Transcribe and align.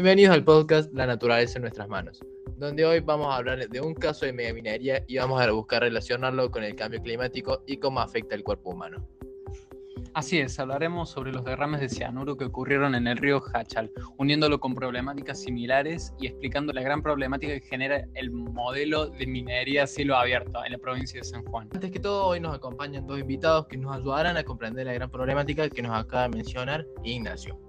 Bienvenidos 0.00 0.32
al 0.34 0.44
podcast 0.44 0.94
La 0.94 1.06
naturaleza 1.06 1.58
en 1.58 1.60
nuestras 1.64 1.86
manos, 1.86 2.24
donde 2.56 2.86
hoy 2.86 3.00
vamos 3.00 3.26
a 3.26 3.36
hablar 3.36 3.68
de 3.68 3.80
un 3.82 3.92
caso 3.92 4.24
de 4.24 4.32
megaminería 4.32 5.04
y 5.06 5.18
vamos 5.18 5.42
a 5.42 5.50
buscar 5.50 5.82
relacionarlo 5.82 6.50
con 6.50 6.64
el 6.64 6.74
cambio 6.74 7.02
climático 7.02 7.62
y 7.66 7.76
cómo 7.76 8.00
afecta 8.00 8.34
el 8.34 8.42
cuerpo 8.42 8.70
humano. 8.70 9.06
Así 10.14 10.38
es, 10.38 10.58
hablaremos 10.58 11.10
sobre 11.10 11.32
los 11.32 11.44
derrames 11.44 11.82
de 11.82 11.90
cianuro 11.90 12.34
que 12.38 12.46
ocurrieron 12.46 12.94
en 12.94 13.08
el 13.08 13.18
río 13.18 13.42
Hachal, 13.52 13.92
uniéndolo 14.16 14.58
con 14.58 14.74
problemáticas 14.74 15.42
similares 15.42 16.14
y 16.18 16.28
explicando 16.28 16.72
la 16.72 16.80
gran 16.80 17.02
problemática 17.02 17.52
que 17.52 17.66
genera 17.66 18.02
el 18.14 18.30
modelo 18.30 19.10
de 19.10 19.26
minería 19.26 19.82
a 19.82 19.86
cielo 19.86 20.16
abierto 20.16 20.64
en 20.64 20.72
la 20.72 20.78
provincia 20.78 21.20
de 21.20 21.24
San 21.24 21.44
Juan. 21.44 21.68
Antes 21.74 21.90
que 21.90 22.00
todo, 22.00 22.24
hoy 22.24 22.40
nos 22.40 22.54
acompañan 22.56 23.06
dos 23.06 23.20
invitados 23.20 23.66
que 23.66 23.76
nos 23.76 23.94
ayudarán 23.94 24.38
a 24.38 24.44
comprender 24.44 24.86
la 24.86 24.94
gran 24.94 25.10
problemática 25.10 25.68
que 25.68 25.82
nos 25.82 25.92
acaba 25.92 26.22
de 26.22 26.38
mencionar 26.38 26.86
Ignacio. 27.04 27.60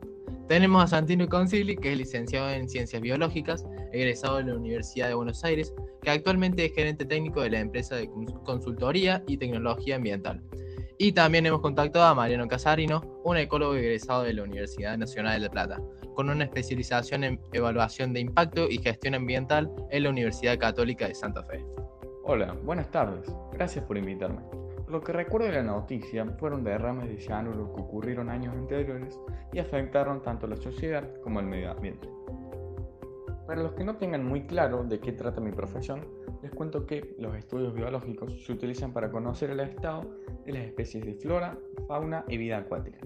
Tenemos 0.52 0.84
a 0.84 0.88
Santino 0.88 1.30
Concili, 1.30 1.78
que 1.78 1.94
es 1.94 1.98
licenciado 1.98 2.50
en 2.50 2.68
Ciencias 2.68 3.02
Biológicas, 3.02 3.66
egresado 3.94 4.36
de 4.36 4.44
la 4.44 4.56
Universidad 4.56 5.08
de 5.08 5.14
Buenos 5.14 5.46
Aires, 5.46 5.74
que 6.02 6.10
actualmente 6.10 6.66
es 6.66 6.74
gerente 6.74 7.06
técnico 7.06 7.42
de 7.42 7.52
la 7.52 7.62
empresa 7.62 7.96
de 7.96 8.10
consultoría 8.44 9.24
y 9.30 9.38
tecnología 9.38 9.96
ambiental 9.96 10.44
y 10.98 11.14
también 11.14 11.46
hemos 11.46 11.62
contactado 11.62 12.04
a 12.04 12.14
Mariano 12.14 12.50
Casarino, 12.50 13.02
un 13.24 13.38
ecólogo 13.38 13.76
egresado 13.76 14.24
de 14.24 14.34
la 14.34 14.44
Universidad 14.44 14.98
Nacional 14.98 15.36
de 15.36 15.48
La 15.48 15.50
Plata, 15.50 15.82
con 16.16 16.30
una 16.30 16.44
especialización 16.44 17.24
en 17.24 17.40
evaluación 17.54 18.12
de 18.12 18.20
impacto 18.20 18.70
y 18.70 18.78
gestión 18.78 19.16
ambiental 19.16 19.72
en 19.90 20.04
la 20.04 20.10
Universidad 20.10 20.60
Católica 20.60 21.08
de 21.08 21.16
Santa 21.16 21.46
Fe. 21.46 21.66
Hola, 22.26 22.58
buenas 22.66 22.92
tardes. 22.92 23.34
Gracias 23.54 23.86
por 23.86 23.98
invitarme. 23.98 24.42
Lo 24.92 25.02
que 25.02 25.14
recuerdo 25.14 25.48
de 25.48 25.54
la 25.54 25.64
noticia 25.64 26.26
fueron 26.38 26.66
derrames 26.66 27.08
de 27.08 27.18
cianuro 27.18 27.74
que 27.74 27.82
ocurrieron 27.82 28.30
años 28.30 28.54
anteriores 28.54 29.18
y 29.54 29.60
afectaron 29.60 30.22
tanto 30.22 30.46
a 30.46 30.50
la 30.50 30.58
sociedad 30.58 31.10
como 31.22 31.40
al 31.40 31.46
medio 31.46 31.72
ambiente. 31.72 32.10
Para 33.48 33.64
los 33.64 33.74
que 33.74 33.86
no 33.86 33.96
tengan 33.96 34.26
muy 34.26 34.44
claro 34.44 34.84
de 34.84 35.00
qué 35.00 35.14
trata 35.14 35.40
mi 35.40 35.52
profesión, 35.52 36.06
les 36.42 36.52
cuento 36.52 36.86
que 36.86 37.16
los 37.20 37.36
estudios 37.36 37.74
biológicos 37.74 38.44
se 38.46 38.52
utilizan 38.52 38.92
para 38.92 39.10
conocer 39.10 39.52
el 39.52 39.62
estado 39.62 40.10
de 40.46 40.52
las 40.52 40.64
especies 40.64 41.06
de 41.06 41.14
flora, 41.14 41.58
fauna 41.88 42.26
y 42.28 42.38
vida 42.38 42.58
acuática, 42.58 43.00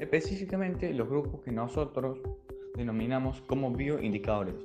específicamente 0.00 0.92
los 0.92 1.08
grupos 1.08 1.40
que 1.42 1.52
nosotros 1.52 2.18
denominamos 2.74 3.42
como 3.42 3.70
bioindicadores, 3.70 4.56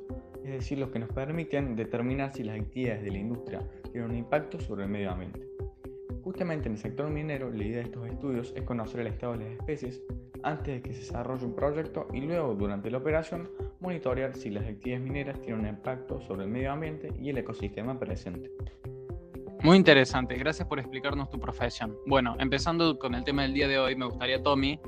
es 0.44 0.52
decir, 0.52 0.80
los 0.80 0.90
que 0.90 1.00
nos 1.00 1.10
permiten 1.10 1.76
determinar 1.76 2.34
si 2.34 2.44
las 2.44 2.60
actividades 2.60 3.04
de 3.04 3.12
la 3.12 3.18
industria 3.18 3.60
tienen 3.92 4.10
un 4.10 4.18
impacto 4.18 4.60
sobre 4.60 4.84
el 4.84 4.90
medio 4.90 5.12
ambiente. 5.12 5.53
Justamente 6.34 6.68
en 6.68 6.74
el 6.74 6.80
sector 6.80 7.12
minero, 7.12 7.52
la 7.52 7.64
idea 7.64 7.78
de 7.78 7.84
estos 7.84 8.08
estudios 8.08 8.54
es 8.56 8.64
conocer 8.64 9.02
el 9.02 9.08
estado 9.08 9.38
de 9.38 9.46
las 9.46 9.54
especies 9.54 10.02
antes 10.42 10.66
de 10.66 10.82
que 10.82 10.92
se 10.92 11.02
desarrolle 11.02 11.46
un 11.46 11.56
proyecto 11.56 12.08
y 12.12 12.22
luego, 12.22 12.56
durante 12.56 12.90
la 12.90 12.98
operación, 12.98 13.52
monitorear 13.80 14.36
si 14.36 14.50
las 14.50 14.66
actividades 14.66 15.06
mineras 15.06 15.40
tienen 15.42 15.60
un 15.60 15.68
impacto 15.68 16.20
sobre 16.22 16.46
el 16.46 16.50
medio 16.50 16.72
ambiente 16.72 17.14
y 17.22 17.30
el 17.30 17.38
ecosistema 17.38 18.00
presente. 18.00 18.50
Muy 19.62 19.78
interesante, 19.78 20.36
gracias 20.36 20.68
por 20.68 20.80
explicarnos 20.80 21.30
tu 21.30 21.40
profesión. 21.40 21.96
Bueno, 22.08 22.36
empezando 22.40 22.98
con 22.98 23.14
el 23.14 23.24
tema 23.24 23.44
del 23.44 23.54
día 23.54 23.68
de 23.68 23.78
hoy, 23.78 23.96
me 23.96 24.06
gustaría, 24.06 24.42
Tommy, 24.42 24.80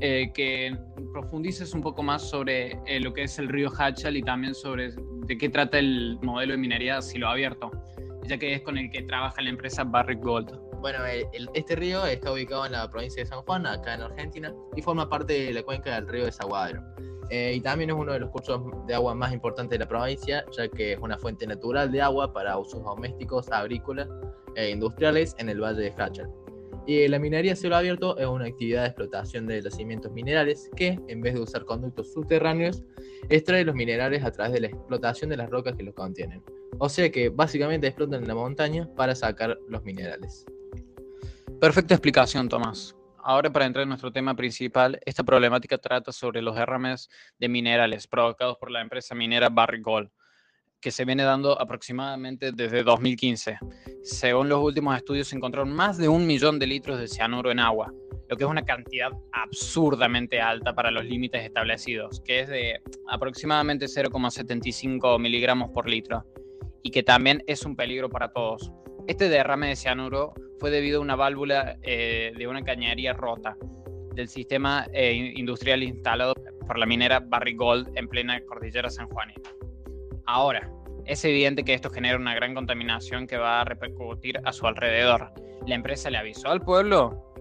eh, 0.00 0.30
que 0.32 0.74
profundices 1.12 1.74
un 1.74 1.82
poco 1.82 2.02
más 2.02 2.22
sobre 2.22 2.80
eh, 2.86 3.00
lo 3.00 3.12
que 3.12 3.24
es 3.24 3.38
el 3.38 3.48
río 3.48 3.70
Hachal 3.78 4.16
y 4.16 4.22
también 4.22 4.54
sobre 4.54 4.92
de 4.92 5.36
qué 5.36 5.50
trata 5.50 5.78
el 5.78 6.18
modelo 6.22 6.52
de 6.52 6.58
minería 6.58 6.96
a 6.96 7.02
cielo 7.02 7.28
abierto, 7.28 7.70
ya 8.26 8.38
que 8.38 8.54
es 8.54 8.62
con 8.62 8.78
el 8.78 8.90
que 8.90 9.02
trabaja 9.02 9.42
la 9.42 9.50
empresa 9.50 9.84
Barrick 9.84 10.22
Gold. 10.22 10.65
Bueno, 10.80 10.98
este 11.54 11.74
río 11.74 12.04
está 12.06 12.32
ubicado 12.32 12.66
en 12.66 12.72
la 12.72 12.88
provincia 12.90 13.22
de 13.22 13.28
San 13.28 13.42
Juan, 13.42 13.66
acá 13.66 13.94
en 13.94 14.02
Argentina, 14.02 14.54
y 14.76 14.82
forma 14.82 15.08
parte 15.08 15.32
de 15.32 15.52
la 15.52 15.62
cuenca 15.62 15.94
del 15.94 16.06
río 16.06 16.24
Desaguadero. 16.26 16.82
Eh, 17.30 17.54
y 17.56 17.60
también 17.60 17.90
es 17.90 17.96
uno 17.96 18.12
de 18.12 18.20
los 18.20 18.30
cursos 18.30 18.62
de 18.86 18.94
agua 18.94 19.14
más 19.14 19.32
importantes 19.32 19.78
de 19.78 19.84
la 19.84 19.88
provincia, 19.88 20.44
ya 20.56 20.68
que 20.68 20.92
es 20.92 20.98
una 21.00 21.18
fuente 21.18 21.46
natural 21.46 21.90
de 21.90 22.00
agua 22.00 22.32
para 22.32 22.56
usos 22.56 22.84
domésticos, 22.84 23.50
agrícolas 23.50 24.08
e 24.54 24.70
industriales 24.70 25.34
en 25.38 25.48
el 25.48 25.60
valle 25.60 25.82
de 25.82 25.94
Hachal. 25.96 26.30
Y 26.86 27.08
la 27.08 27.18
minería 27.18 27.54
a 27.54 27.56
cielo 27.56 27.74
abierto 27.74 28.16
es 28.16 28.26
una 28.26 28.44
actividad 28.44 28.82
de 28.82 28.88
explotación 28.88 29.46
de 29.46 29.60
yacimientos 29.60 30.12
minerales 30.12 30.70
que, 30.76 31.00
en 31.08 31.20
vez 31.20 31.34
de 31.34 31.40
usar 31.40 31.64
conductos 31.64 32.12
subterráneos, 32.12 32.84
extrae 33.28 33.64
los 33.64 33.74
minerales 33.74 34.22
a 34.22 34.30
través 34.30 34.52
de 34.52 34.60
la 34.60 34.66
explotación 34.68 35.30
de 35.30 35.36
las 35.36 35.50
rocas 35.50 35.74
que 35.74 35.82
los 35.82 35.94
contienen. 35.94 36.44
O 36.78 36.88
sea 36.88 37.10
que 37.10 37.28
básicamente 37.28 37.88
explotan 37.88 38.22
en 38.22 38.28
la 38.28 38.36
montaña 38.36 38.88
para 38.94 39.16
sacar 39.16 39.58
los 39.68 39.82
minerales. 39.82 40.46
Perfecta 41.60 41.94
explicación, 41.94 42.50
Tomás. 42.50 42.94
Ahora 43.24 43.50
para 43.50 43.64
entrar 43.64 43.84
en 43.84 43.88
nuestro 43.88 44.12
tema 44.12 44.36
principal, 44.36 45.00
esta 45.06 45.24
problemática 45.24 45.78
trata 45.78 46.12
sobre 46.12 46.42
los 46.42 46.54
derrames 46.54 47.08
de 47.38 47.48
minerales 47.48 48.06
provocados 48.06 48.58
por 48.58 48.70
la 48.70 48.82
empresa 48.82 49.14
minera 49.14 49.48
Barrick 49.48 49.82
Gold, 49.82 50.10
que 50.82 50.90
se 50.90 51.06
viene 51.06 51.22
dando 51.22 51.58
aproximadamente 51.58 52.52
desde 52.52 52.82
2015. 52.82 53.58
Según 54.02 54.50
los 54.50 54.62
últimos 54.62 54.94
estudios, 54.98 55.28
se 55.28 55.36
encontraron 55.36 55.72
más 55.72 55.96
de 55.96 56.10
un 56.10 56.26
millón 56.26 56.58
de 56.58 56.66
litros 56.66 56.98
de 56.98 57.08
cianuro 57.08 57.50
en 57.50 57.58
agua, 57.58 57.90
lo 58.28 58.36
que 58.36 58.44
es 58.44 58.50
una 58.50 58.66
cantidad 58.66 59.10
absurdamente 59.32 60.42
alta 60.42 60.74
para 60.74 60.90
los 60.90 61.06
límites 61.06 61.42
establecidos, 61.42 62.20
que 62.20 62.40
es 62.40 62.48
de 62.48 62.82
aproximadamente 63.08 63.86
0,75 63.86 65.18
miligramos 65.18 65.70
por 65.70 65.88
litro, 65.88 66.26
y 66.82 66.90
que 66.90 67.02
también 67.02 67.42
es 67.46 67.64
un 67.64 67.76
peligro 67.76 68.10
para 68.10 68.30
todos. 68.30 68.70
Este 69.06 69.28
derrame 69.28 69.68
de 69.68 69.76
cianuro 69.76 70.34
fue 70.58 70.70
debido 70.70 70.98
a 70.98 71.02
una 71.02 71.14
válvula 71.14 71.76
eh, 71.82 72.32
de 72.36 72.48
una 72.48 72.62
cañería 72.62 73.12
rota 73.12 73.56
del 74.14 74.28
sistema 74.28 74.86
eh, 74.92 75.32
industrial 75.36 75.84
instalado 75.84 76.34
por 76.66 76.76
la 76.76 76.86
minera 76.86 77.20
Barrick 77.20 77.56
Gold 77.56 77.96
en 77.96 78.08
plena 78.08 78.40
cordillera 78.44 78.90
San 78.90 79.08
Juan. 79.08 79.32
Ahora, 80.26 80.68
es 81.04 81.24
evidente 81.24 81.62
que 81.62 81.74
esto 81.74 81.88
genera 81.88 82.16
una 82.16 82.34
gran 82.34 82.52
contaminación 82.52 83.28
que 83.28 83.36
va 83.36 83.60
a 83.60 83.64
repercutir 83.64 84.40
a 84.44 84.52
su 84.52 84.66
alrededor. 84.66 85.30
¿La 85.66 85.76
empresa 85.76 86.10
le 86.10 86.18
avisó 86.18 86.48
al 86.48 86.62
pueblo? 86.62 87.32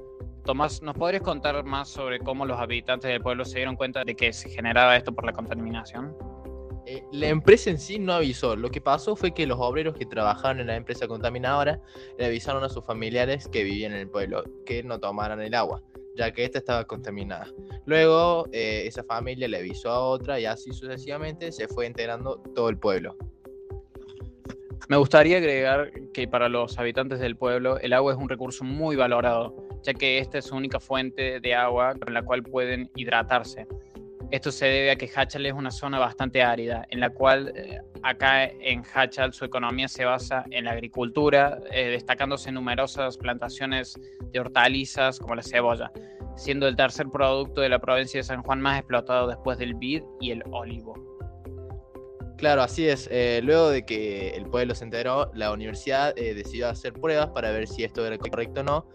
Tomás, 0.45 0.83
¿nos 0.83 0.95
podrías 0.95 1.23
contar 1.23 1.63
más 1.63 1.89
sobre 1.89 2.19
cómo 2.19 2.45
los 2.45 2.59
habitantes 2.59 3.09
del 3.09 3.21
pueblo 3.21 3.43
se 3.43 3.57
dieron 3.57 3.75
cuenta 3.75 4.03
de 4.03 4.15
que 4.15 4.31
se 4.33 4.49
generaba 4.49 4.95
esto 4.95 5.15
por 5.15 5.25
la 5.25 5.33
contaminación? 5.33 6.15
Eh, 6.87 7.03
la 7.11 7.29
empresa 7.29 7.69
en 7.69 7.79
sí 7.79 7.97
no 7.97 8.13
avisó. 8.13 8.55
Lo 8.55 8.69
que 8.69 8.79
pasó 8.79 9.15
fue 9.15 9.33
que 9.33 9.47
los 9.47 9.57
obreros 9.59 9.95
que 9.95 10.05
trabajaban 10.05 10.59
en 10.59 10.67
la 10.67 10.75
empresa 10.75 11.07
contaminadora 11.07 11.81
le 12.17 12.25
avisaron 12.25 12.63
a 12.63 12.69
sus 12.69 12.85
familiares 12.85 13.47
que 13.47 13.63
vivían 13.63 13.93
en 13.93 13.99
el 13.99 14.09
pueblo 14.09 14.43
que 14.65 14.83
no 14.83 14.99
tomaran 14.99 15.41
el 15.41 15.55
agua, 15.55 15.81
ya 16.15 16.31
que 16.31 16.45
esta 16.45 16.59
estaba 16.59 16.85
contaminada. 16.85 17.47
Luego 17.85 18.47
eh, 18.51 18.83
esa 18.85 19.03
familia 19.03 19.47
le 19.47 19.57
avisó 19.57 19.89
a 19.89 19.99
otra 19.99 20.39
y 20.39 20.45
así 20.45 20.73
sucesivamente 20.73 21.51
se 21.51 21.67
fue 21.67 21.87
enterando 21.87 22.37
todo 22.53 22.69
el 22.69 22.77
pueblo. 22.77 23.17
Me 24.87 24.97
gustaría 24.97 25.37
agregar 25.37 25.91
que 26.13 26.27
para 26.27 26.47
los 26.47 26.77
habitantes 26.77 27.19
del 27.19 27.35
pueblo 27.35 27.79
el 27.79 27.93
agua 27.93 28.13
es 28.13 28.19
un 28.19 28.29
recurso 28.29 28.63
muy 28.63 28.95
valorado, 28.95 29.55
ya 29.81 29.95
que 29.95 30.19
esta 30.19 30.37
es 30.37 30.45
su 30.45 30.55
única 30.55 30.79
fuente 30.79 31.39
de 31.39 31.55
agua 31.55 31.95
con 31.95 32.13
la 32.13 32.21
cual 32.21 32.43
pueden 32.43 32.91
hidratarse. 32.95 33.65
Esto 34.31 34.51
se 34.51 34.65
debe 34.65 34.91
a 34.91 34.95
que 34.95 35.09
Hachal 35.13 35.45
es 35.45 35.53
una 35.53 35.71
zona 35.71 35.99
bastante 35.99 36.41
árida, 36.41 36.85
en 36.89 36.99
la 36.99 37.11
cual 37.11 37.53
eh, 37.55 37.79
acá 38.01 38.45
en 38.45 38.83
Hachal 38.93 39.33
su 39.33 39.45
economía 39.45 39.87
se 39.87 40.03
basa 40.03 40.45
en 40.49 40.65
la 40.65 40.71
agricultura, 40.71 41.59
eh, 41.71 41.89
destacándose 41.89 42.51
numerosas 42.51 43.17
plantaciones 43.17 43.99
de 44.31 44.39
hortalizas 44.39 45.19
como 45.19 45.35
la 45.35 45.43
cebolla, 45.43 45.91
siendo 46.35 46.67
el 46.67 46.75
tercer 46.75 47.07
producto 47.09 47.61
de 47.61 47.69
la 47.69 47.79
provincia 47.79 48.19
de 48.19 48.23
San 48.23 48.41
Juan 48.41 48.61
más 48.61 48.79
explotado 48.79 49.27
después 49.27 49.59
del 49.59 49.75
vid 49.75 50.01
y 50.19 50.31
el 50.31 50.43
olivo. 50.51 50.95
Claro, 52.37 52.63
así 52.63 52.87
es. 52.89 53.07
Eh, 53.11 53.41
luego 53.43 53.69
de 53.69 53.85
que 53.85 54.31
el 54.31 54.45
pueblo 54.45 54.73
se 54.75 54.85
enteró, 54.85 55.31
la 55.33 55.53
universidad 55.53 56.15
decidió 56.15 56.67
hacer 56.67 56.93
pruebas 56.93 57.27
para 57.27 57.51
ver 57.51 57.67
si 57.67 57.83
esto 57.83 58.05
era 58.05 58.17
correcto 58.17 58.61
o 58.61 58.63
no, 58.63 58.87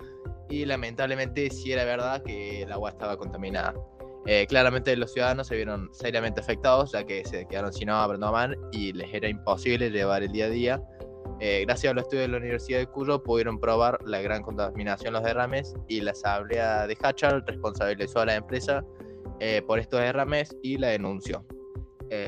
y 0.50 0.64
lamentablemente 0.64 1.48
sí 1.50 1.72
era 1.72 1.84
verdad 1.84 2.22
que 2.22 2.62
el 2.62 2.72
agua 2.72 2.90
estaba 2.90 3.16
contaminada. 3.16 3.72
Eh, 4.32 4.46
claramente 4.46 4.96
los 4.96 5.12
ciudadanos 5.12 5.48
se 5.48 5.56
vieron 5.56 5.92
seriamente 5.92 6.40
afectados 6.40 6.92
ya 6.92 7.04
que 7.04 7.24
se 7.24 7.48
quedaron 7.48 7.72
sin 7.72 7.90
agua 7.90 8.06
para 8.06 8.18
tomar 8.20 8.56
y 8.70 8.92
les 8.92 9.12
era 9.12 9.28
imposible 9.28 9.90
llevar 9.90 10.22
el 10.22 10.30
día 10.30 10.44
a 10.44 10.48
día. 10.50 10.82
Eh, 11.40 11.64
gracias 11.66 11.90
a 11.90 11.94
los 11.94 12.04
estudios 12.04 12.26
de 12.26 12.28
la 12.28 12.36
Universidad 12.36 12.78
de 12.78 12.86
Cuyo 12.86 13.24
pudieron 13.24 13.58
probar 13.58 13.98
la 14.06 14.22
gran 14.22 14.42
contaminación 14.42 15.14
los 15.14 15.24
derrames 15.24 15.74
y 15.88 16.00
la 16.00 16.12
Asamblea 16.12 16.86
de 16.86 16.96
Hachal 17.02 17.44
responsabilizó 17.44 18.20
a 18.20 18.26
la 18.26 18.36
empresa 18.36 18.84
eh, 19.40 19.62
por 19.66 19.80
estos 19.80 19.98
derrames 19.98 20.56
y 20.62 20.78
la 20.78 20.90
denunció. 20.90 21.44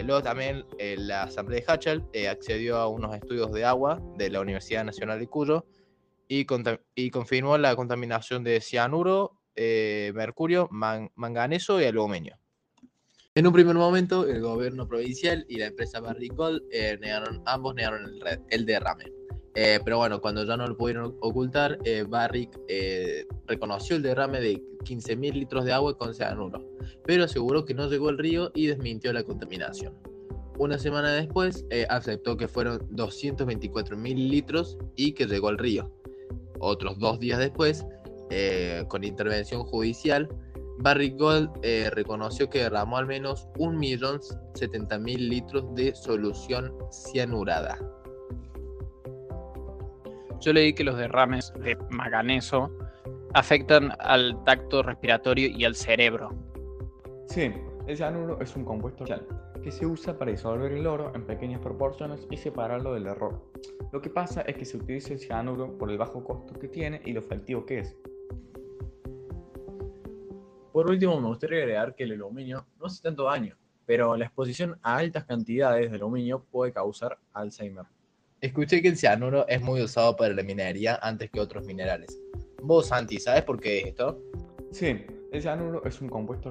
luego 0.04 0.24
también 0.24 0.64
la 0.78 1.22
Asamblea 1.22 1.60
de 1.60 1.72
Hachal 1.72 2.08
accedió 2.28 2.78
a 2.78 2.88
unos 2.88 3.14
estudios 3.14 3.52
de 3.52 3.64
agua 3.64 4.02
de 4.16 4.28
la 4.28 4.40
Universidad 4.40 4.84
Nacional 4.84 5.20
de 5.20 5.28
Cuyo 5.28 5.66
y, 6.26 6.48
y 6.96 7.10
confirmó 7.10 7.58
la 7.58 7.76
contaminación 7.76 8.42
de 8.42 8.60
cianuro 8.60 9.38
eh, 9.54 10.12
mercurio, 10.14 10.68
manganeso 10.70 11.80
y 11.80 11.84
aluminio. 11.84 12.38
En 13.34 13.46
un 13.46 13.52
primer 13.52 13.74
momento, 13.74 14.26
el 14.26 14.40
gobierno 14.42 14.86
provincial 14.86 15.44
y 15.48 15.56
la 15.56 15.66
empresa 15.66 16.00
Barrick 16.00 16.34
Gold 16.34 16.62
eh, 16.70 16.98
negaron, 17.00 17.42
ambos 17.46 17.74
negaron 17.74 18.10
el, 18.50 18.66
derrame. 18.66 19.10
Eh, 19.54 19.80
pero 19.84 19.98
bueno, 19.98 20.20
cuando 20.20 20.44
ya 20.44 20.56
no 20.56 20.66
lo 20.66 20.76
pudieron 20.76 21.16
ocultar, 21.20 21.78
Barrick 22.08 22.58
reconoció 23.46 23.96
el 23.96 24.02
derrame 24.02 24.40
de 24.40 24.62
15.000 24.84 25.32
litros 25.32 25.64
de 25.64 25.72
agua 25.72 25.96
con 25.96 26.14
cianuro, 26.14 26.62
pero 27.06 27.24
aseguró 27.24 27.64
que 27.64 27.74
no 27.74 27.88
llegó 27.88 28.08
al 28.08 28.18
río 28.18 28.50
y 28.54 28.66
desmintió 28.66 29.12
la 29.12 29.22
contaminación. 29.22 29.94
Una 30.58 30.78
semana 30.78 31.12
después, 31.12 31.64
aceptó 31.88 32.36
que 32.36 32.48
fueron 32.48 32.80
224.000 32.90 34.28
litros 34.28 34.78
y 34.96 35.12
que 35.12 35.26
llegó 35.26 35.48
al 35.48 35.58
río. 35.58 35.90
Otros 36.58 36.98
dos 36.98 37.18
días 37.18 37.38
después, 37.38 37.84
con 38.88 39.04
intervención 39.04 39.64
judicial, 39.64 40.28
Barrick 40.78 41.18
Gold 41.18 41.50
reconoció 41.92 42.48
que 42.48 42.60
derramó 42.60 42.96
al 42.96 43.06
menos 43.06 43.48
1.070.000 43.54 45.16
litros 45.16 45.74
de 45.74 45.94
solución 45.94 46.74
cianurada. 46.90 47.78
Yo 50.40 50.52
leí 50.52 50.72
que 50.72 50.82
los 50.82 50.96
derrames 50.96 51.52
de 51.60 51.76
manganeso 51.90 52.70
afectan 53.34 53.92
al 54.00 54.42
tacto 54.44 54.82
respiratorio 54.82 55.48
y 55.48 55.64
al 55.64 55.76
cerebro. 55.76 56.30
Sí, 57.28 57.52
el 57.86 57.96
cianuro 57.96 58.40
es 58.40 58.56
un 58.56 58.64
compuesto 58.64 59.04
que 59.62 59.70
se 59.70 59.86
usa 59.86 60.18
para 60.18 60.32
disolver 60.32 60.72
el 60.72 60.86
oro 60.88 61.12
en 61.14 61.24
pequeñas 61.24 61.60
proporciones 61.60 62.26
y 62.28 62.36
separarlo 62.36 62.94
del 62.94 63.06
error. 63.06 63.40
Lo 63.92 64.02
que 64.02 64.10
pasa 64.10 64.40
es 64.42 64.56
que 64.56 64.64
se 64.64 64.76
utiliza 64.76 65.12
el 65.12 65.20
cianuro 65.20 65.78
por 65.78 65.90
el 65.90 65.98
bajo 65.98 66.24
costo 66.24 66.54
que 66.58 66.66
tiene 66.66 67.00
y 67.04 67.12
lo 67.12 67.20
efectivo 67.20 67.64
que 67.64 67.78
es. 67.78 67.96
Por 70.72 70.88
último, 70.88 71.20
me 71.20 71.28
gustaría 71.28 71.58
agregar 71.58 71.94
que 71.94 72.04
el 72.04 72.12
aluminio 72.12 72.66
no 72.80 72.86
hace 72.86 73.02
tanto 73.02 73.24
daño, 73.24 73.56
pero 73.84 74.16
la 74.16 74.24
exposición 74.24 74.78
a 74.82 74.96
altas 74.96 75.24
cantidades 75.24 75.90
de 75.90 75.96
aluminio 75.96 76.42
puede 76.50 76.72
causar 76.72 77.18
Alzheimer. 77.34 77.84
Escuché 78.40 78.80
que 78.80 78.88
el 78.88 78.96
cianuro 78.96 79.46
es 79.48 79.60
muy 79.60 79.82
usado 79.82 80.16
para 80.16 80.32
la 80.32 80.42
minería 80.42 80.98
antes 81.02 81.30
que 81.30 81.40
otros 81.40 81.64
minerales. 81.64 82.18
Vos, 82.62 82.86
Santi, 82.86 83.20
¿sabes 83.20 83.42
por 83.42 83.60
qué 83.60 83.80
es 83.80 83.86
esto? 83.88 84.18
Sí, 84.70 85.04
el 85.30 85.42
cianuro 85.42 85.84
es 85.84 86.00
un 86.00 86.08
compuesto 86.08 86.48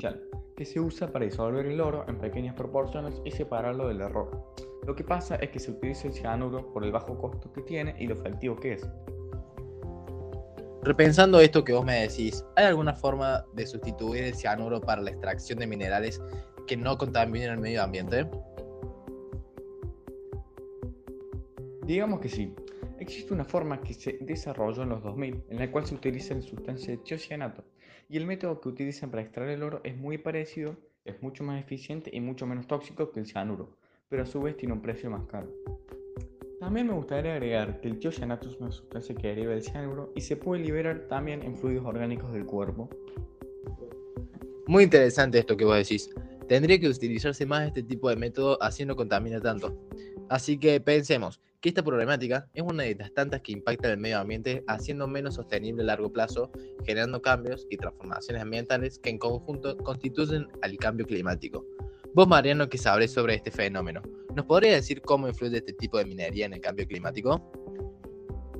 que 0.56 0.66
se 0.66 0.80
usa 0.80 1.12
para 1.12 1.26
disolver 1.26 1.66
el 1.66 1.82
oro 1.82 2.06
en 2.08 2.20
pequeñas 2.20 2.54
proporciones 2.54 3.20
y 3.26 3.32
separarlo 3.32 3.88
del 3.88 4.02
error. 4.02 4.54
Lo 4.86 4.96
que 4.96 5.04
pasa 5.04 5.36
es 5.38 5.50
que 5.50 5.60
se 5.60 5.72
utiliza 5.72 6.08
el 6.08 6.14
cianuro 6.14 6.72
por 6.72 6.84
el 6.84 6.92
bajo 6.92 7.18
costo 7.18 7.52
que 7.52 7.64
tiene 7.64 7.96
y 7.98 8.06
lo 8.06 8.14
efectivo 8.14 8.56
que 8.56 8.74
es. 8.74 8.88
Repensando 10.83 11.39
esto 11.39 11.63
que 11.63 11.74
vos 11.74 11.86
me 11.86 12.07
decís, 12.07 12.44
¿hay 12.56 12.66
alguna 12.66 12.94
forma 12.94 13.45
de 13.54 13.68
sustituir 13.68 14.24
el 14.24 14.33
cianuro 14.33 14.81
para 14.81 15.04
la 15.04 15.12
extracción 15.12 15.60
de 15.60 15.68
minerales 15.68 16.19
que 16.66 16.75
no 16.75 16.98
contaminen 16.98 17.51
el 17.51 17.60
medio 17.60 17.83
ambiente? 17.83 18.28
Digamos 21.86 22.19
que 22.19 22.30
sí. 22.30 22.56
Existe 23.00 23.31
una 23.31 23.45
forma 23.45 23.80
que 23.81 23.94
se 23.94 24.18
desarrolló 24.22 24.81
en 24.81 24.89
los 24.89 25.04
2000 25.04 25.44
en 25.50 25.60
la 25.60 25.72
cual 25.72 25.86
se 25.86 25.94
utiliza 25.94 26.33
la 26.33 26.42
sustancia 26.42 26.89
de 26.89 26.98
tiocianato 26.98 27.63
y 28.10 28.18
el 28.18 28.25
método 28.25 28.60
que 28.60 28.69
utilizan 28.69 29.12
para 29.12 29.22
extraer 29.22 29.51
el 29.51 29.63
oro 29.63 29.81
es 29.84 29.95
muy 29.95 30.18
parecido, 30.18 30.77
es 31.06 31.22
mucho 31.22 31.44
más 31.44 31.62
eficiente 31.62 32.10
y 32.12 32.22
mucho 32.22 32.48
menos 32.48 32.66
tóxico 32.66 33.12
que 33.12 33.19
el 33.19 33.27
cianuro, 33.27 33.77
pero 34.10 34.24
a 34.24 34.25
su 34.25 34.42
vez 34.42 34.57
tiene 34.57 34.74
un 34.74 34.81
precio 34.81 35.12
más 35.12 35.25
caro. 35.27 35.61
También 36.62 36.86
me 36.86 36.94
gustaría 36.94 37.34
agregar 37.34 37.81
que 37.81 37.88
el 37.88 37.98
tiocianato 37.98 38.48
es 38.48 38.56
una 38.58 38.72
sustancia 38.72 39.16
que 39.16 39.30
deriva 39.30 39.52
del 39.52 39.63
cianuro 39.63 40.13
y 40.16 40.22
se 40.22 40.36
puede 40.36 40.62
liberar 40.62 41.08
también 41.10 41.42
en 41.42 41.58
fluidos 41.58 41.84
orgánicos 41.88 42.31
del 42.31 42.46
cuerpo. 42.46 42.88
Muy 44.68 44.84
interesante 44.84 45.40
esto 45.40 45.58
que 45.58 45.66
vos 45.66 45.75
decís. 45.75 46.12
Tendría 46.48 46.80
que 46.80 46.88
utilizarse 46.88 47.48
más 47.48 47.66
este 47.66 47.81
tipo 47.81 48.12
de 48.12 48.16
método 48.16 48.62
así 48.62 48.86
no 48.86 48.96
contamina 48.96 49.42
tanto. 49.42 49.75
Así 50.30 50.60
que 50.60 50.80
pensemos, 50.80 51.42
que 51.62 51.69
esta 51.69 51.81
problemática 51.81 52.48
es 52.54 52.62
una 52.62 52.84
de 52.84 52.94
las 52.94 53.12
tantas 53.12 53.42
que 53.42 53.54
impacta 53.54 53.92
el 53.92 53.98
medio 53.98 54.19
ambiente, 54.19 54.63
haciendo 54.68 55.08
menos 55.08 55.36
sostenible 55.36 55.81
a 55.81 55.86
largo 55.88 56.13
plazo, 56.13 56.52
generando 56.86 57.24
cambios 57.24 57.66
y 57.72 57.78
transformaciones 57.78 58.44
ambientales 58.44 59.00
que 59.00 59.10
en 59.10 59.18
conjunto 59.18 59.78
constituyen 59.78 60.48
al 60.62 60.78
cambio 60.78 61.08
climático. 61.08 61.66
Vos, 62.13 62.28
Mariano, 62.28 62.68
que 62.68 62.78
sabrés 62.78 63.13
sobre 63.13 63.36
este 63.36 63.52
fenómeno, 63.52 64.02
¿nos 64.36 64.46
podrías 64.46 64.75
decir 64.75 65.02
cómo 65.02 65.30
influye 65.30 65.60
este 65.60 65.72
tipo 65.72 65.98
de 65.98 66.04
minería 66.04 66.46
en 66.46 66.52
el 66.52 66.60
cambio 66.60 66.86
climático? 66.86 67.42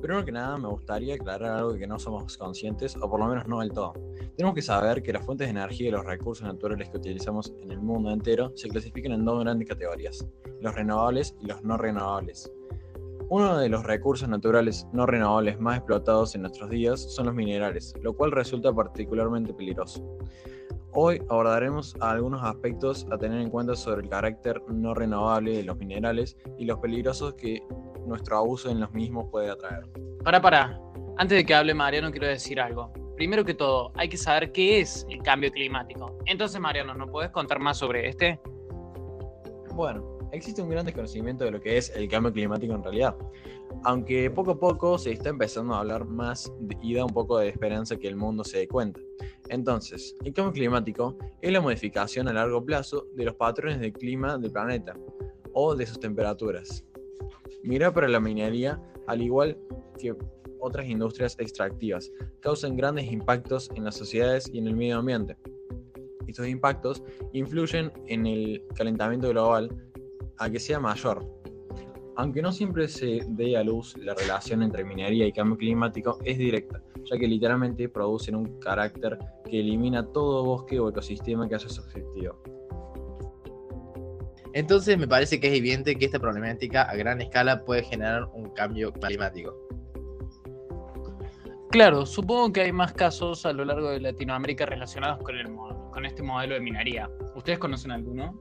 Primero 0.00 0.24
que 0.24 0.32
nada, 0.32 0.56
me 0.56 0.68
gustaría 0.68 1.16
aclarar 1.16 1.58
algo 1.58 1.74
que 1.74 1.86
no 1.86 1.98
somos 1.98 2.38
conscientes, 2.38 2.96
o 2.96 3.10
por 3.10 3.20
lo 3.20 3.26
menos 3.26 3.46
no 3.46 3.60
del 3.60 3.70
todo. 3.70 3.92
Tenemos 4.38 4.54
que 4.54 4.62
saber 4.62 5.02
que 5.02 5.12
las 5.12 5.26
fuentes 5.26 5.48
de 5.48 5.50
energía 5.50 5.88
y 5.88 5.90
los 5.90 6.06
recursos 6.06 6.46
naturales 6.46 6.88
que 6.88 6.96
utilizamos 6.96 7.52
en 7.60 7.70
el 7.72 7.78
mundo 7.78 8.10
entero 8.10 8.52
se 8.56 8.70
clasifican 8.70 9.12
en 9.12 9.26
dos 9.26 9.44
grandes 9.44 9.68
categorías, 9.68 10.26
los 10.62 10.74
renovables 10.74 11.36
y 11.42 11.46
los 11.46 11.62
no 11.62 11.76
renovables. 11.76 12.50
Uno 13.28 13.58
de 13.58 13.68
los 13.68 13.84
recursos 13.84 14.30
naturales 14.30 14.86
no 14.94 15.04
renovables 15.04 15.60
más 15.60 15.76
explotados 15.76 16.34
en 16.34 16.40
nuestros 16.40 16.70
días 16.70 17.00
son 17.00 17.26
los 17.26 17.34
minerales, 17.34 17.92
lo 18.00 18.14
cual 18.14 18.32
resulta 18.32 18.72
particularmente 18.72 19.52
peligroso. 19.52 20.18
Hoy 20.94 21.22
abordaremos 21.30 21.96
algunos 22.00 22.42
aspectos 22.42 23.06
a 23.10 23.16
tener 23.16 23.40
en 23.40 23.48
cuenta 23.48 23.74
sobre 23.74 24.02
el 24.02 24.10
carácter 24.10 24.60
no 24.68 24.92
renovable 24.92 25.56
de 25.56 25.62
los 25.62 25.78
minerales 25.78 26.36
y 26.58 26.66
los 26.66 26.80
peligrosos 26.80 27.32
que 27.32 27.62
nuestro 28.06 28.36
abuso 28.36 28.68
en 28.68 28.78
los 28.78 28.92
mismos 28.92 29.26
puede 29.30 29.50
atraer. 29.50 29.88
Para, 30.22 30.42
para. 30.42 30.78
Antes 31.16 31.38
de 31.38 31.46
que 31.46 31.54
hable 31.54 31.72
Mariano, 31.72 32.10
quiero 32.10 32.26
decir 32.26 32.60
algo. 32.60 32.92
Primero 33.16 33.42
que 33.42 33.54
todo, 33.54 33.90
hay 33.96 34.10
que 34.10 34.18
saber 34.18 34.52
qué 34.52 34.80
es 34.80 35.06
el 35.08 35.22
cambio 35.22 35.50
climático. 35.50 36.18
Entonces, 36.26 36.60
Mariano, 36.60 36.92
¿nos 36.92 37.08
puedes 37.08 37.30
contar 37.30 37.58
más 37.58 37.78
sobre 37.78 38.10
este? 38.10 38.38
Bueno, 39.74 40.11
existe 40.32 40.62
un 40.62 40.70
gran 40.70 40.84
desconocimiento 40.84 41.44
de 41.44 41.50
lo 41.52 41.60
que 41.60 41.76
es 41.76 41.94
el 41.94 42.08
cambio 42.08 42.32
climático 42.32 42.74
en 42.74 42.82
realidad. 42.82 43.16
Aunque 43.84 44.30
poco 44.30 44.52
a 44.52 44.58
poco 44.58 44.98
se 44.98 45.12
está 45.12 45.28
empezando 45.28 45.74
a 45.74 45.80
hablar 45.80 46.04
más 46.06 46.52
y 46.80 46.94
da 46.94 47.04
un 47.04 47.12
poco 47.12 47.38
de 47.38 47.48
esperanza 47.48 47.96
que 47.96 48.08
el 48.08 48.16
mundo 48.16 48.42
se 48.44 48.58
dé 48.58 48.68
cuenta. 48.68 49.00
Entonces, 49.48 50.16
el 50.24 50.32
cambio 50.32 50.52
climático 50.52 51.16
es 51.40 51.52
la 51.52 51.60
modificación 51.60 52.28
a 52.28 52.32
largo 52.32 52.64
plazo 52.64 53.06
de 53.14 53.24
los 53.26 53.34
patrones 53.34 53.80
del 53.80 53.92
clima 53.92 54.38
del 54.38 54.50
planeta 54.50 54.96
o 55.52 55.74
de 55.74 55.86
sus 55.86 56.00
temperaturas. 56.00 56.84
Mira 57.62 57.92
para 57.92 58.08
la 58.08 58.20
minería, 58.20 58.80
al 59.06 59.22
igual 59.22 59.58
que 59.98 60.14
otras 60.58 60.86
industrias 60.86 61.36
extractivas, 61.38 62.10
causan 62.40 62.76
grandes 62.76 63.10
impactos 63.10 63.70
en 63.74 63.84
las 63.84 63.96
sociedades 63.96 64.48
y 64.52 64.58
en 64.58 64.68
el 64.68 64.76
medio 64.76 64.98
ambiente. 64.98 65.36
Estos 66.26 66.48
impactos 66.48 67.02
influyen 67.32 67.92
en 68.06 68.26
el 68.26 68.64
calentamiento 68.74 69.28
global, 69.28 69.70
a 70.38 70.50
que 70.50 70.58
sea 70.58 70.80
mayor. 70.80 71.26
Aunque 72.16 72.42
no 72.42 72.52
siempre 72.52 72.88
se 72.88 73.20
dé 73.28 73.56
a 73.56 73.64
luz 73.64 73.96
la 73.96 74.14
relación 74.14 74.62
entre 74.62 74.84
minería 74.84 75.26
y 75.26 75.32
cambio 75.32 75.56
climático, 75.56 76.18
es 76.24 76.36
directa, 76.36 76.82
ya 77.04 77.18
que 77.18 77.26
literalmente 77.26 77.88
producen 77.88 78.36
un 78.36 78.58
carácter 78.60 79.18
que 79.48 79.60
elimina 79.60 80.06
todo 80.06 80.44
bosque 80.44 80.78
o 80.78 80.90
ecosistema 80.90 81.48
que 81.48 81.54
haya 81.54 81.68
subsistido. 81.68 82.36
Entonces 84.52 84.98
me 84.98 85.08
parece 85.08 85.40
que 85.40 85.48
es 85.48 85.54
evidente 85.54 85.96
que 85.96 86.04
esta 86.04 86.18
problemática 86.18 86.82
a 86.82 86.94
gran 86.96 87.22
escala 87.22 87.64
puede 87.64 87.82
generar 87.84 88.28
un 88.34 88.50
cambio 88.50 88.92
climático. 88.92 89.56
Claro, 91.70 92.04
supongo 92.04 92.52
que 92.52 92.60
hay 92.60 92.72
más 92.72 92.92
casos 92.92 93.46
a 93.46 93.52
lo 93.54 93.64
largo 93.64 93.88
de 93.88 94.00
Latinoamérica 94.00 94.66
relacionados 94.66 95.22
con, 95.24 95.38
el, 95.38 95.46
con 95.90 96.04
este 96.04 96.22
modelo 96.22 96.52
de 96.52 96.60
minería. 96.60 97.08
¿Ustedes 97.34 97.58
conocen 97.58 97.92
alguno? 97.92 98.38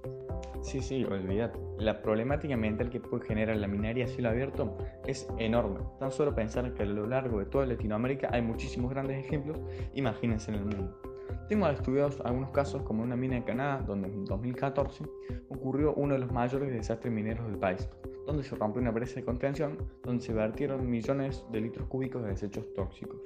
Sí, 0.61 0.81
sí, 0.81 1.03
olvídate. 1.03 1.59
La 1.79 2.01
problemática 2.01 2.53
ambiental 2.53 2.89
que 2.89 2.99
puede 2.99 3.25
generar 3.25 3.57
la 3.57 3.67
minería 3.67 4.05
a 4.05 4.07
cielo 4.07 4.29
abierto 4.29 4.77
es 5.05 5.27
enorme. 5.37 5.79
Tan 5.99 6.11
solo 6.11 6.35
pensar 6.35 6.71
que 6.73 6.83
a 6.83 6.85
lo 6.85 7.07
largo 7.07 7.39
de 7.39 7.45
toda 7.45 7.65
Latinoamérica 7.65 8.29
hay 8.31 8.41
muchísimos 8.41 8.91
grandes 8.91 9.25
ejemplos, 9.25 9.57
imagínense 9.95 10.51
en 10.51 10.57
el 10.57 10.65
mundo. 10.65 11.01
Tengo 11.49 11.67
estudiados 11.67 12.21
algunos 12.23 12.51
casos 12.51 12.83
como 12.83 13.03
una 13.03 13.15
mina 13.15 13.35
en 13.35 13.43
Canadá, 13.43 13.83
donde 13.85 14.07
en 14.07 14.23
2014 14.23 15.03
ocurrió 15.49 15.93
uno 15.95 16.13
de 16.13 16.19
los 16.19 16.31
mayores 16.31 16.71
desastres 16.71 17.11
mineros 17.11 17.45
del 17.47 17.57
país, 17.57 17.89
donde 18.25 18.43
se 18.43 18.55
rompió 18.55 18.81
una 18.81 18.93
presa 18.93 19.15
de 19.15 19.25
contención, 19.25 19.77
donde 20.03 20.23
se 20.23 20.31
vertieron 20.31 20.89
millones 20.89 21.43
de 21.51 21.61
litros 21.61 21.87
cúbicos 21.87 22.23
de 22.23 22.29
desechos 22.29 22.71
tóxicos. 22.73 23.19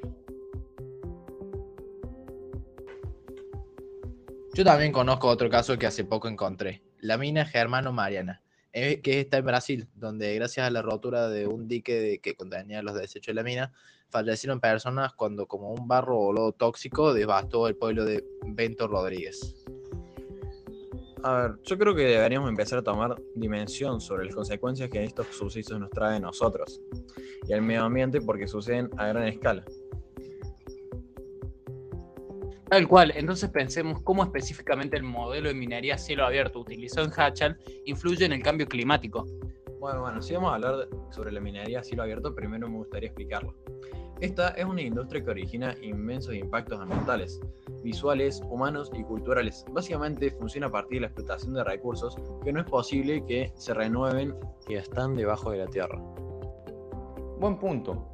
Yo 4.56 4.64
también 4.64 4.94
conozco 4.94 5.28
otro 5.28 5.50
caso 5.50 5.78
que 5.78 5.86
hace 5.86 6.06
poco 6.06 6.30
encontré, 6.30 6.82
la 7.06 7.18
mina 7.18 7.46
Germano 7.46 7.94
Mariana, 7.94 8.42
eh, 8.74 9.00
que 9.02 9.22
está 9.22 9.38
en 9.38 9.46
Brasil, 9.46 9.88
donde 9.96 10.34
gracias 10.36 10.68
a 10.68 10.70
la 10.70 10.82
rotura 10.82 11.30
de 11.30 11.48
un 11.48 11.68
dique 11.68 12.20
que 12.22 12.36
contenía 12.36 12.82
los 12.82 12.96
desechos 12.96 13.28
de 13.28 13.34
la 13.36 13.44
mina, 13.44 13.72
fallecieron 14.10 14.60
personas 14.60 15.14
cuando 15.14 15.46
como 15.46 15.72
un 15.72 15.88
barro 15.88 16.20
o 16.20 16.34
lodo 16.34 16.52
tóxico 16.52 17.14
devastó 17.14 17.68
el 17.68 17.76
pueblo 17.76 18.06
de 18.06 18.24
Bento 18.46 18.88
Rodríguez. 18.88 19.56
A 21.24 21.42
ver, 21.42 21.52
yo 21.64 21.78
creo 21.78 21.96
que 21.96 22.04
deberíamos 22.04 22.50
empezar 22.50 22.80
a 22.80 22.84
tomar 22.84 23.16
dimensión 23.36 24.00
sobre 24.00 24.26
las 24.26 24.36
consecuencias 24.36 24.90
que 24.90 25.04
estos 25.04 25.28
sucesos 25.28 25.80
nos 25.80 25.90
traen 25.90 26.24
a 26.24 26.28
nosotros 26.28 26.82
y 27.48 27.54
al 27.54 27.62
medio 27.62 27.84
ambiente 27.84 28.22
porque 28.22 28.48
suceden 28.48 28.90
a 28.98 29.08
gran 29.08 29.28
escala. 29.28 29.66
Tal 32.70 32.88
cual, 32.88 33.14
entonces 33.16 33.50
pensemos 33.50 34.02
cómo 34.02 34.24
específicamente 34.24 34.98
el 34.98 35.04
modelo 35.04 35.50
de 35.50 35.54
minería 35.56 35.98
cielo 35.98 36.26
abierto 36.26 36.60
utilizado 36.60 37.06
en 37.06 37.14
Hachal 37.16 37.58
influye 37.86 38.26
en 38.26 38.34
el 38.34 38.42
cambio 38.42 38.68
climático. 38.68 39.26
Bueno, 39.80 40.02
bueno, 40.02 40.22
si 40.22 40.34
vamos 40.34 40.52
a 40.52 40.56
hablar 40.56 40.78
de- 40.78 40.88
sobre 41.12 41.32
la 41.32 41.40
minería 41.40 41.82
a 41.82 41.84
cielo 41.84 42.02
abierto, 42.04 42.34
primero 42.34 42.68
me 42.68 42.78
gustaría 42.78 43.10
explicarlo. 43.10 43.54
Esta 44.20 44.50
es 44.50 44.66
una 44.66 44.82
industria 44.82 45.24
que 45.24 45.30
origina 45.30 45.76
inmensos 45.82 46.34
impactos 46.34 46.80
ambientales, 46.80 47.40
visuales, 47.84 48.42
humanos 48.50 48.90
y 48.98 49.04
culturales. 49.04 49.64
Básicamente 49.72 50.32
funciona 50.32 50.68
a 50.68 50.72
partir 50.72 50.98
de 50.98 51.02
la 51.02 51.08
explotación 51.08 51.54
de 51.54 51.64
recursos 51.66 52.16
que 52.44 52.52
no 52.54 52.62
es 52.62 52.66
posible 52.66 53.24
que 53.28 53.52
se 53.56 53.74
renueven 53.74 54.34
y 54.68 54.76
están 54.76 55.16
debajo 55.16 55.52
de 55.52 55.58
la 55.58 55.68
tierra. 55.68 56.00
Buen 57.38 57.60
punto. 57.60 58.08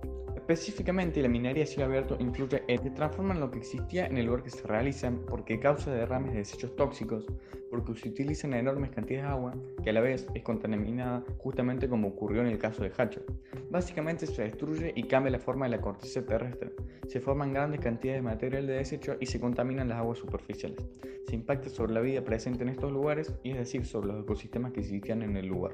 Específicamente, 0.51 1.21
la 1.21 1.29
minería 1.29 1.63
a 1.63 1.65
cielo 1.65 1.85
abierto 1.85 2.17
incluye 2.19 2.63
el 2.67 2.81
que 2.81 2.89
transforman 2.89 3.39
lo 3.39 3.49
que 3.49 3.59
existía 3.59 4.07
en 4.07 4.17
el 4.17 4.25
lugar 4.25 4.43
que 4.43 4.49
se 4.49 4.67
realizan 4.67 5.21
porque 5.25 5.61
causa 5.61 5.93
derrames 5.93 6.33
de 6.33 6.39
desechos 6.39 6.75
tóxicos, 6.75 7.25
porque 7.69 7.95
se 7.95 8.09
utilizan 8.09 8.53
enormes 8.53 8.91
cantidades 8.91 9.27
de 9.27 9.31
agua 9.31 9.55
que 9.81 9.91
a 9.91 9.93
la 9.93 10.01
vez 10.01 10.27
es 10.35 10.43
contaminada 10.43 11.23
justamente 11.37 11.87
como 11.87 12.09
ocurrió 12.09 12.41
en 12.41 12.47
el 12.47 12.57
caso 12.57 12.83
de 12.83 12.91
Hacho. 12.97 13.21
Básicamente 13.69 14.27
se 14.27 14.41
destruye 14.41 14.91
y 14.93 15.03
cambia 15.03 15.31
la 15.31 15.39
forma 15.39 15.67
de 15.67 15.77
la 15.77 15.81
corteza 15.81 16.25
terrestre, 16.25 16.73
se 17.07 17.21
forman 17.21 17.53
grandes 17.53 17.79
cantidades 17.79 18.21
de 18.21 18.29
material 18.29 18.67
de 18.67 18.73
desecho 18.73 19.15
y 19.21 19.27
se 19.27 19.39
contaminan 19.39 19.87
las 19.87 19.99
aguas 19.99 20.17
superficiales. 20.17 20.85
Se 21.27 21.35
impacta 21.35 21.69
sobre 21.69 21.93
la 21.93 22.01
vida 22.01 22.25
presente 22.25 22.63
en 22.63 22.69
estos 22.69 22.91
lugares 22.91 23.33
y 23.41 23.51
es 23.51 23.57
decir, 23.57 23.85
sobre 23.85 24.09
los 24.09 24.23
ecosistemas 24.23 24.73
que 24.73 24.81
existían 24.81 25.21
en 25.21 25.37
el 25.37 25.45
lugar. 25.45 25.71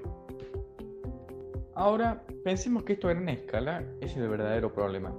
Ahora, 1.79 2.24
pensemos 2.43 2.81
que 2.81 2.93
esto 2.93 3.07
a 3.07 3.13
gran 3.13 3.29
escala 3.29 3.84
es 4.01 4.17
el 4.17 4.27
verdadero 4.27 4.74
problema, 4.74 5.13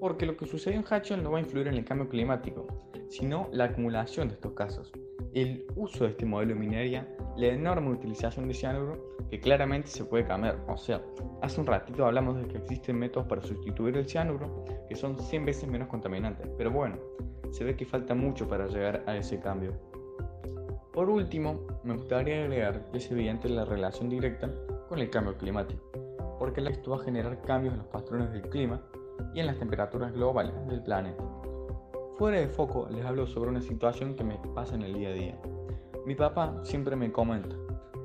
porque 0.00 0.24
lo 0.24 0.38
que 0.38 0.46
sucedió 0.46 0.78
en 0.78 0.86
Hatchel 0.88 1.22
no 1.22 1.32
va 1.32 1.36
a 1.36 1.42
influir 1.42 1.68
en 1.68 1.74
el 1.74 1.84
cambio 1.84 2.08
climático, 2.08 2.66
sino 3.10 3.50
la 3.52 3.64
acumulación 3.64 4.28
de 4.28 4.34
estos 4.34 4.54
casos, 4.54 4.90
el 5.34 5.66
uso 5.76 6.04
de 6.04 6.12
este 6.12 6.24
modelo 6.24 6.54
de 6.54 6.60
minería, 6.60 7.14
la 7.36 7.48
enorme 7.48 7.90
utilización 7.90 8.48
de 8.48 8.54
cianuro 8.54 9.16
que 9.28 9.38
claramente 9.38 9.88
se 9.88 10.06
puede 10.06 10.24
cambiar. 10.24 10.64
O 10.66 10.78
sea, 10.78 11.02
hace 11.42 11.60
un 11.60 11.66
ratito 11.66 12.06
hablamos 12.06 12.38
de 12.38 12.48
que 12.48 12.56
existen 12.56 12.98
métodos 12.98 13.28
para 13.28 13.42
sustituir 13.42 13.94
el 13.98 14.08
cianuro 14.08 14.64
que 14.88 14.96
son 14.96 15.18
100 15.18 15.44
veces 15.44 15.68
menos 15.68 15.88
contaminantes, 15.88 16.48
pero 16.56 16.70
bueno, 16.70 16.96
se 17.50 17.64
ve 17.64 17.76
que 17.76 17.84
falta 17.84 18.14
mucho 18.14 18.48
para 18.48 18.66
llegar 18.66 19.04
a 19.06 19.14
ese 19.14 19.40
cambio. 19.40 19.74
Por 20.90 21.10
último, 21.10 21.66
me 21.84 21.92
gustaría 21.92 22.44
agregar 22.44 22.90
que 22.90 22.96
es 22.96 23.10
evidente 23.10 23.50
la 23.50 23.66
relación 23.66 24.08
directa 24.08 24.50
con 24.92 25.00
el 25.00 25.08
cambio 25.08 25.38
climático, 25.38 25.80
porque 26.38 26.60
esto 26.68 26.90
va 26.90 26.98
a 26.98 27.04
generar 27.04 27.40
cambios 27.40 27.72
en 27.72 27.78
los 27.78 27.88
patrones 27.88 28.30
del 28.30 28.42
clima 28.42 28.82
y 29.32 29.40
en 29.40 29.46
las 29.46 29.58
temperaturas 29.58 30.12
globales 30.12 30.52
del 30.68 30.82
planeta. 30.82 31.24
Fuera 32.18 32.36
de 32.36 32.46
foco 32.46 32.90
les 32.90 33.02
hablo 33.02 33.26
sobre 33.26 33.48
una 33.48 33.62
situación 33.62 34.14
que 34.14 34.22
me 34.22 34.38
pasa 34.54 34.74
en 34.74 34.82
el 34.82 34.92
día 34.92 35.08
a 35.08 35.12
día. 35.12 35.40
Mi 36.04 36.14
papá 36.14 36.60
siempre 36.62 36.94
me 36.94 37.10
comenta, 37.10 37.56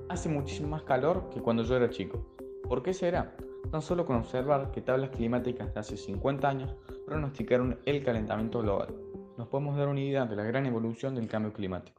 hace 0.08 0.30
muchísimo 0.30 0.70
más 0.70 0.84
calor 0.84 1.30
que 1.30 1.42
cuando 1.42 1.64
yo 1.64 1.76
era 1.76 1.90
chico. 1.90 2.26
¿Por 2.70 2.82
qué 2.82 2.94
será? 2.94 3.36
Tan 3.70 3.82
solo 3.82 4.06
con 4.06 4.16
observar 4.16 4.72
que 4.72 4.80
tablas 4.80 5.10
climáticas 5.10 5.74
de 5.74 5.82
hace 5.82 5.98
50 5.98 6.48
años 6.48 6.74
pronosticaron 7.06 7.82
el 7.84 8.02
calentamiento 8.02 8.62
global. 8.62 8.96
Nos 9.38 9.50
podemos 9.50 9.76
dar 9.76 9.90
una 9.90 10.00
idea 10.00 10.26
de 10.26 10.38
la 10.38 10.44
gran 10.46 10.66
evolución 10.66 11.16
del 11.16 11.28
cambio 11.28 11.52
climático. 11.52 11.97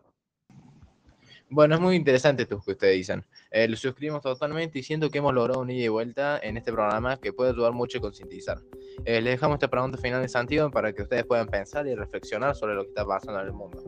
Bueno, 1.51 1.77
es 1.77 1.81
muy 1.81 1.97
interesante 1.97 2.43
esto 2.43 2.61
que 2.63 2.73
ustedes 2.73 2.97
dicen. 2.97 3.25
Eh, 3.51 3.67
lo 3.67 3.77
suscribimos 3.77 4.23
totalmente 4.23 4.79
y 4.79 4.83
siento 4.83 5.09
que 5.09 5.19
hemos 5.19 5.33
logrado 5.33 5.61
un 5.61 5.71
ida 5.71 5.85
y 5.85 5.89
vuelta 5.89 6.39
en 6.43 6.59
este 6.59 6.73
programa 6.73 7.19
que 7.19 7.33
puede 7.33 7.53
ayudar 7.53 7.73
mucho 7.73 7.99
a 7.99 8.01
concientizar. 8.03 8.59
Eh, 9.07 9.23
les 9.23 9.33
dejamos 9.35 9.57
esta 9.57 9.69
pregunta 9.69 9.97
final 9.97 10.21
de 10.21 10.29
Santiago 10.29 10.71
para 10.71 10.93
que 10.93 11.03
ustedes 11.03 11.25
puedan 11.25 11.47
pensar 11.47 11.87
y 11.87 11.95
reflexionar 11.95 12.55
sobre 12.55 12.75
lo 12.75 12.83
que 12.83 12.89
está 12.89 13.07
pasando 13.07 13.41
en 13.41 13.47
el 13.47 13.53
mundo. 13.55 13.83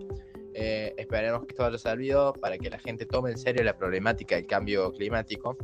Eh, 0.55 0.95
esperemos 0.97 1.45
que 1.45 1.52
esto 1.52 1.64
haya 1.64 1.79
servido 1.79 2.33
para 2.33 2.57
que 2.57 2.71
la 2.71 2.79
gente 2.79 3.05
tome 3.05 3.31
en 3.31 3.38
serio 3.38 3.62
la 3.62 3.76
problemática 3.76 4.37
del 4.37 4.47
cambio 4.47 4.90
climático. 4.93 5.59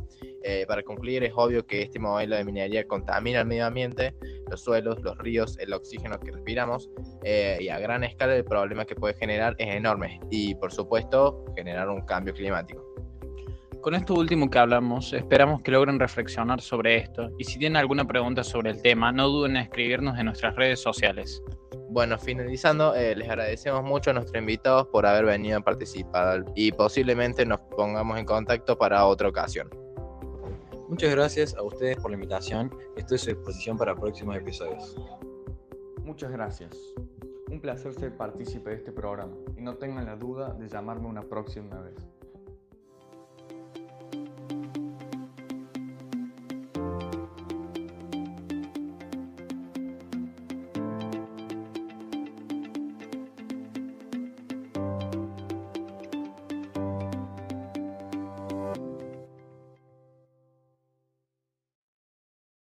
Eh, 0.49 0.65
para 0.65 0.81
concluir, 0.81 1.25
es 1.25 1.33
obvio 1.35 1.67
que 1.67 1.81
este 1.81 1.99
modelo 1.99 2.37
de 2.37 2.45
minería 2.45 2.87
contamina 2.87 3.41
el 3.41 3.47
medio 3.47 3.65
ambiente, 3.65 4.15
los 4.49 4.61
suelos, 4.61 4.97
los 5.01 5.17
ríos, 5.17 5.59
el 5.59 5.73
oxígeno 5.73 6.17
que 6.21 6.31
respiramos, 6.31 6.89
eh, 7.25 7.57
y 7.59 7.67
a 7.67 7.77
gran 7.79 8.05
escala 8.05 8.33
el 8.33 8.45
problema 8.45 8.85
que 8.85 8.95
puede 8.95 9.13
generar 9.15 9.57
es 9.57 9.75
enorme 9.75 10.21
y, 10.31 10.55
por 10.55 10.71
supuesto, 10.71 11.43
generar 11.57 11.89
un 11.89 11.99
cambio 12.05 12.33
climático. 12.33 12.81
Con 13.81 13.93
esto 13.93 14.13
último 14.13 14.49
que 14.49 14.57
hablamos, 14.57 15.11
esperamos 15.11 15.61
que 15.63 15.71
logren 15.71 15.99
reflexionar 15.99 16.61
sobre 16.61 16.95
esto 16.95 17.29
y 17.37 17.43
si 17.43 17.59
tienen 17.59 17.75
alguna 17.75 18.07
pregunta 18.07 18.41
sobre 18.41 18.71
el 18.71 18.81
tema, 18.81 19.11
no 19.11 19.27
duden 19.27 19.57
en 19.57 19.63
escribirnos 19.63 20.17
en 20.17 20.27
nuestras 20.27 20.55
redes 20.55 20.79
sociales. 20.79 21.43
Bueno, 21.89 22.17
finalizando, 22.17 22.95
eh, 22.95 23.17
les 23.17 23.27
agradecemos 23.27 23.83
mucho 23.83 24.11
a 24.11 24.13
nuestros 24.13 24.39
invitados 24.41 24.87
por 24.93 25.05
haber 25.05 25.25
venido 25.25 25.57
a 25.57 25.61
participar 25.61 26.45
y 26.55 26.71
posiblemente 26.71 27.45
nos 27.45 27.59
pongamos 27.75 28.17
en 28.17 28.25
contacto 28.25 28.77
para 28.77 29.05
otra 29.05 29.27
ocasión. 29.27 29.86
Muchas 30.87 31.11
gracias 31.11 31.53
a 31.55 31.63
ustedes 31.63 31.97
por 31.97 32.11
la 32.11 32.15
invitación. 32.15 32.71
Estoy 32.95 33.15
a 33.15 33.19
su 33.19 33.27
disposición 33.27 33.77
para 33.77 33.93
próximos 33.93 34.37
episodios. 34.37 34.95
Muchas 36.03 36.31
gracias. 36.31 36.77
Un 37.51 37.59
placer 37.59 37.93
ser 37.93 38.15
partícipe 38.15 38.69
de 38.69 38.77
este 38.77 38.93
programa 38.93 39.35
y 39.57 39.61
no 39.61 39.75
tengan 39.75 40.05
la 40.05 40.15
duda 40.15 40.53
de 40.53 40.69
llamarme 40.69 41.07
una 41.07 41.23
próxima 41.23 41.81
vez. 41.81 42.16